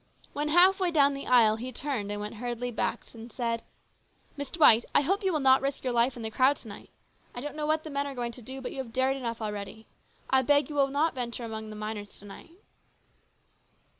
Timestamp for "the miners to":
11.69-12.25